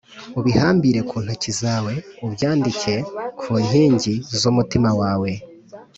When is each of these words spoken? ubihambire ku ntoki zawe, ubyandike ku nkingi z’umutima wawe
ubihambire 0.39 0.99
ku 1.09 1.15
ntoki 1.23 1.51
zawe, 1.61 1.93
ubyandike 2.25 2.95
ku 3.39 3.51
nkingi 3.65 4.13
z’umutima 4.39 4.89
wawe 4.99 5.31